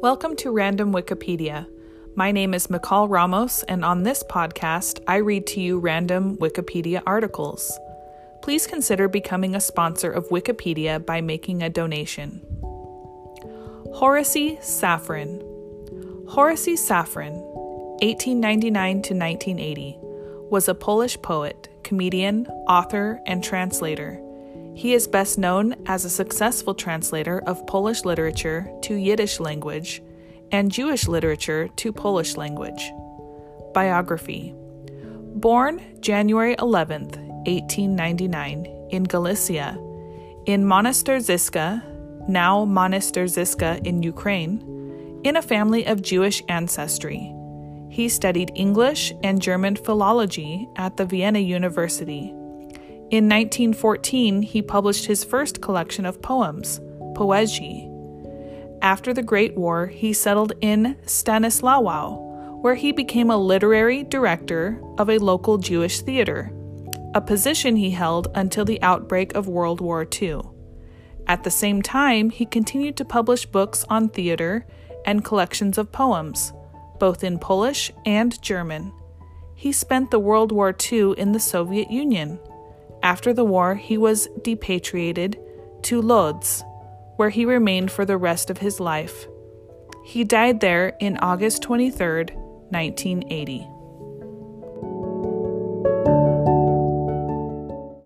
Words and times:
Welcome 0.00 0.36
to 0.36 0.52
Random 0.52 0.92
Wikipedia. 0.92 1.66
My 2.14 2.30
name 2.30 2.54
is 2.54 2.68
McCall 2.68 3.10
Ramos, 3.10 3.64
and 3.64 3.84
on 3.84 4.04
this 4.04 4.22
podcast, 4.22 5.02
I 5.08 5.16
read 5.16 5.44
to 5.48 5.60
you 5.60 5.80
random 5.80 6.36
Wikipedia 6.36 7.02
articles. 7.04 7.76
Please 8.40 8.64
consider 8.64 9.08
becoming 9.08 9.56
a 9.56 9.60
sponsor 9.60 10.12
of 10.12 10.28
Wikipedia 10.28 11.04
by 11.04 11.20
making 11.20 11.64
a 11.64 11.68
donation. 11.68 12.40
Horace 13.94 14.36
Safrin. 14.60 15.42
Horace 16.28 16.80
Safrin, 16.80 17.32
1899 18.00 19.02
to 19.02 19.14
1980, 19.14 19.98
was 20.48 20.68
a 20.68 20.76
Polish 20.76 21.20
poet, 21.22 21.68
comedian, 21.82 22.46
author, 22.68 23.20
and 23.26 23.42
translator. 23.42 24.22
He 24.78 24.94
is 24.94 25.08
best 25.08 25.38
known 25.38 25.74
as 25.86 26.04
a 26.04 26.08
successful 26.08 26.72
translator 26.72 27.42
of 27.48 27.66
Polish 27.66 28.04
literature 28.04 28.70
to 28.82 28.94
Yiddish 28.94 29.40
language 29.40 30.00
and 30.52 30.70
Jewish 30.70 31.08
literature 31.08 31.66
to 31.66 31.92
Polish 31.92 32.36
language. 32.36 32.88
Biography 33.74 34.54
Born 35.34 35.82
January 36.00 36.54
11, 36.60 37.06
1899, 37.08 38.66
in 38.90 39.02
Galicia, 39.02 39.76
in 40.46 40.62
Monasterzyska, 40.62 42.28
now 42.28 42.64
Monastyryska 42.64 43.84
in 43.84 44.04
Ukraine, 44.04 44.62
in 45.24 45.34
a 45.34 45.42
family 45.42 45.86
of 45.86 46.02
Jewish 46.02 46.40
ancestry. 46.48 47.34
He 47.90 48.08
studied 48.08 48.52
English 48.54 49.12
and 49.24 49.42
German 49.42 49.74
philology 49.74 50.68
at 50.76 50.96
the 50.96 51.04
Vienna 51.04 51.40
University 51.40 52.32
in 53.10 53.24
1914, 53.24 54.42
he 54.42 54.60
published 54.60 55.06
his 55.06 55.24
first 55.24 55.62
collection 55.62 56.04
of 56.04 56.20
poems, 56.20 56.80
Poezji. 57.14 57.88
After 58.82 59.14
the 59.14 59.22
Great 59.22 59.56
War, 59.56 59.86
he 59.86 60.12
settled 60.12 60.52
in 60.60 60.96
Stanislawow, 61.06 62.60
where 62.60 62.74
he 62.74 62.92
became 62.92 63.30
a 63.30 63.36
literary 63.36 64.04
director 64.04 64.80
of 64.98 65.08
a 65.08 65.18
local 65.18 65.56
Jewish 65.56 66.00
theater, 66.00 66.52
a 67.14 67.20
position 67.20 67.76
he 67.76 67.90
held 67.90 68.28
until 68.34 68.64
the 68.64 68.82
outbreak 68.82 69.34
of 69.34 69.48
World 69.48 69.80
War 69.80 70.06
II. 70.20 70.40
At 71.26 71.44
the 71.44 71.50
same 71.50 71.80
time, 71.80 72.30
he 72.30 72.44
continued 72.44 72.96
to 72.98 73.04
publish 73.04 73.46
books 73.46 73.84
on 73.88 74.10
theater 74.10 74.66
and 75.06 75.24
collections 75.24 75.78
of 75.78 75.92
poems, 75.92 76.52
both 76.98 77.24
in 77.24 77.38
Polish 77.38 77.90
and 78.04 78.40
German. 78.42 78.92
He 79.54 79.72
spent 79.72 80.10
the 80.10 80.18
World 80.18 80.52
War 80.52 80.74
II 80.92 81.14
in 81.16 81.32
the 81.32 81.40
Soviet 81.40 81.90
Union. 81.90 82.38
After 83.08 83.32
the 83.32 83.42
war, 83.42 83.74
he 83.74 83.96
was 83.96 84.28
depatriated 84.42 85.38
to 85.84 86.02
Lodz, 86.02 86.62
where 87.16 87.30
he 87.30 87.46
remained 87.46 87.90
for 87.90 88.04
the 88.04 88.18
rest 88.18 88.50
of 88.50 88.58
his 88.58 88.80
life. 88.80 89.26
He 90.04 90.24
died 90.24 90.60
there 90.60 90.88
in 91.00 91.16
August 91.16 91.62
23, 91.62 92.26
1980. 92.68 93.66